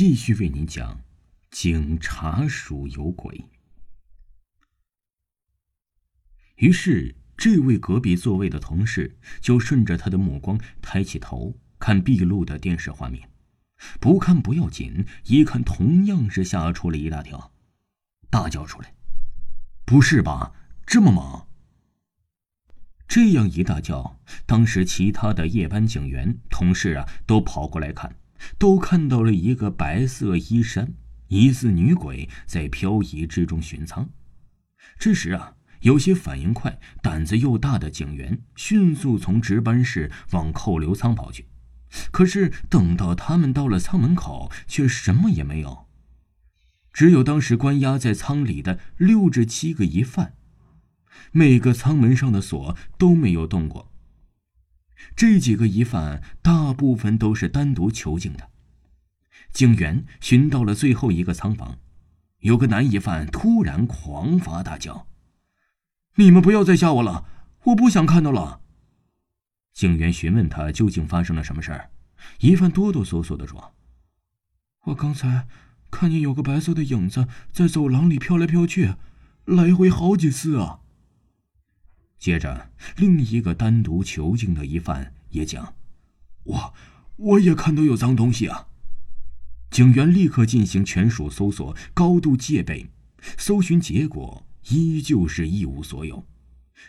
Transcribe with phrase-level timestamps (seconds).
[0.00, 1.02] 继续为您讲：
[1.50, 3.44] 警察署有鬼。
[6.56, 13.28] 于是，这位隔壁座位的同事就顺着他的目光抬起头看闭路的电视画面，
[14.00, 17.52] 不看不要紧，一看同样是吓出了一大跳，
[18.30, 18.94] 大叫出来
[19.84, 20.54] ：“不是吧？
[20.86, 21.46] 这么猛！”
[23.06, 28.16] 这样一大叫，当时其他的夜班警员同事啊都跑过来看。
[28.58, 30.94] 都看到了一个白色衣衫、
[31.28, 34.10] 疑似女鬼在漂移之中巡仓。
[34.98, 41.46] 这时啊，有些反应快、胆子又大的警员迅速从值班室往扣留仓跑去。
[42.12, 45.86] 可是等到他们到了仓门口，却什么也没有，
[46.92, 50.34] 只有当时关押在仓里的六至七个疑犯，
[51.32, 53.89] 每个仓门上的锁都没有动过。
[55.16, 58.50] 这几个疑犯大部分都是单独囚禁的。
[59.52, 61.78] 警员寻到了最后一个仓房，
[62.40, 65.06] 有个男疑犯突然狂发大叫
[66.16, 67.24] ：“你们不要再吓我了，
[67.64, 68.60] 我不想看到了。”
[69.74, 71.90] 警员询问他究竟发生了什么事儿，
[72.40, 73.74] 疑犯哆哆嗦嗦的说
[74.86, 75.46] ：“我刚才
[75.90, 78.94] 看见有个白色的影子在走廊里飘来飘去，
[79.46, 80.80] 来回好几次啊。”
[82.20, 85.74] 接着，另一个单独囚禁的疑犯也讲
[86.44, 86.74] ：“我，
[87.16, 88.68] 我也看到有脏东西啊。”
[89.72, 92.90] 警员立刻进行全署搜索，高度戒备，
[93.38, 96.26] 搜寻结果依旧是一无所有。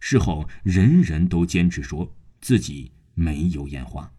[0.00, 4.10] 事后，人人都坚持说自己没有眼花。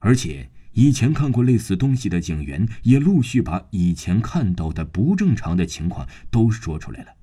[0.00, 7.14] 而且，以前看过类似东西的警员也陆续把以前看到的不正常的情况都说出来了，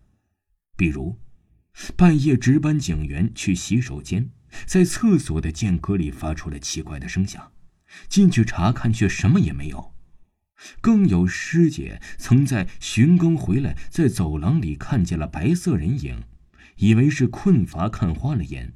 [0.77, 1.19] 比如。
[1.95, 4.29] 半夜值班警员去洗手间，
[4.65, 7.51] 在厕所的间隔里发出了奇怪的声响，
[8.07, 9.93] 进去查看却什么也没有。
[10.79, 16.23] 更有师姐曾在巡更回来，在走廊里看见了白色人影，
[16.77, 18.73] 以为是困乏看花了眼，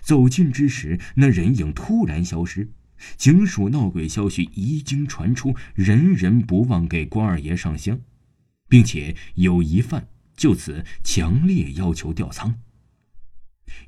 [0.00, 2.70] 走近之时，那人影突然消失。
[3.16, 8.00] 警署闹鬼消息一经传出，人人不忘给关二爷上香，
[8.68, 10.06] 并且有疑犯。
[10.42, 12.58] 就此强烈要求调仓。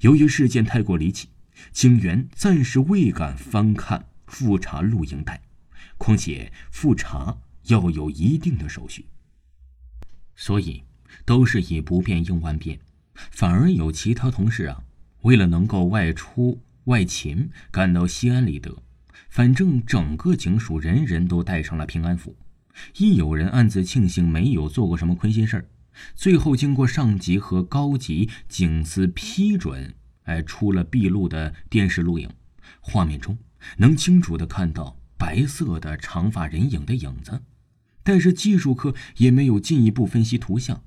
[0.02, 1.28] 由于事件太过离奇，
[1.72, 5.42] 警员暂时未敢翻看复查录影带，
[5.98, 9.04] 况且复查要有一定的手续，
[10.36, 10.84] 所以
[11.24, 12.78] 都是以不变应万变。
[13.32, 14.84] 反而有其他同事啊，
[15.22, 18.80] 为了能够外出外勤，感到心安理得。
[19.28, 22.36] 反正整个警署人人都带上了平安符，
[22.98, 25.66] 亦有人暗自庆幸没有做过什么亏心事儿。
[26.14, 29.94] 最后，经过上级和高级警司批准，
[30.24, 32.28] 哎，出了闭路的电视录影，
[32.80, 33.38] 画面中
[33.78, 37.42] 能清楚的看到白色的长发人影的影子，
[38.02, 40.82] 但是技术科也没有进一步分析图像。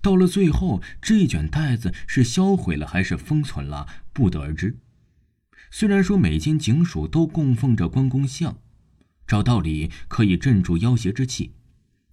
[0.00, 4.76] 到了最后，这卷袋子是销毁了还是封存了，不得而知。
[5.70, 8.58] 虽然说每间警署都供奉着关公像，
[9.26, 11.52] 照道理可以镇住妖邪之气。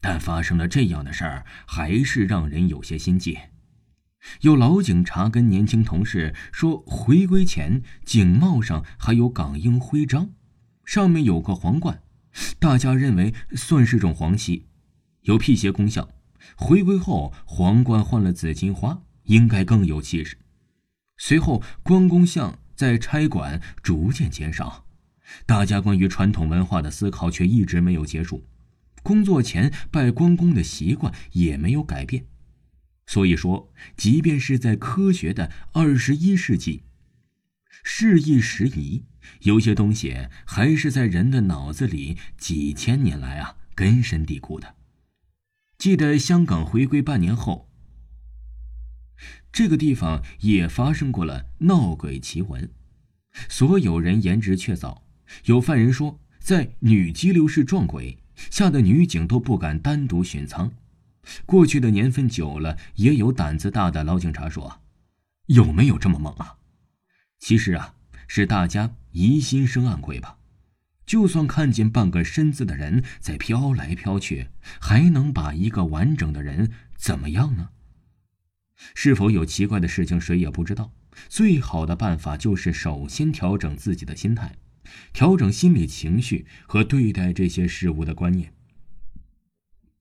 [0.02, 3.38] 但发生了这样的事儿，还是让人有些心悸。
[4.42, 10.32] 有老警察跟年轻同事说，回归前警帽上还有港英徽章，
[10.84, 12.02] 上面有个皇冠，
[12.60, 14.68] 大家认为算是种黄旗，
[15.22, 16.10] 有辟邪功效。
[16.56, 20.38] 回归后，皇冠换了紫金花，应该更有气势。
[21.18, 24.86] 随后，关公像在差馆逐渐减少，
[25.46, 28.46] 大家关于传统文化的思考却一直没有结束。
[29.04, 32.26] 工作前拜关公的习惯也没有改变，
[33.08, 36.84] 所以说，即便是在科学的二十一世纪，
[37.84, 39.04] 事易时移，
[39.42, 44.76] 有些东西还是在人的脑子里几千年来啊根深蒂固的。
[45.78, 47.70] 记得香港回归半年后，
[49.52, 52.70] 这个地方也发生过了闹鬼奇闻，
[53.48, 55.04] 所有人言之确凿。
[55.46, 58.18] 有犯人说，在女激流室撞鬼。
[58.50, 60.72] 吓得女警都不敢单独巡仓。
[61.46, 64.82] 过去的年份久了，也有胆子大的老警察说
[65.48, 66.58] ：“有没有这么猛啊？”
[67.38, 67.94] 其实啊，
[68.28, 70.38] 是大家疑心生暗鬼吧。
[71.06, 74.50] 就算看见半个身子的人在飘来飘去，
[74.80, 77.70] 还能把一个完整的人怎么样呢？
[78.94, 80.92] 是否有奇怪的事情，谁也不知道。
[81.28, 84.56] 最好的办法就是首先调整自己的心态。
[85.14, 88.54] 调整心理情绪和对待这些事物的观念。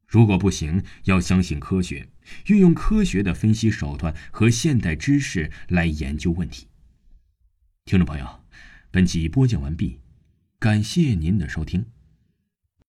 [0.07, 2.09] 如果不行，要相信科学，
[2.47, 6.67] 运用科学的分析手段和现代知识来研究问题。
[7.85, 8.41] 听众朋友，
[8.91, 10.01] 本集播讲完毕，
[10.59, 11.85] 感谢您的收听。